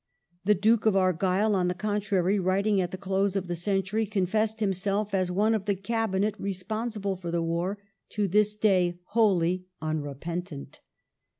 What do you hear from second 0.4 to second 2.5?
The Duke of Ai'gyll, on the contrary,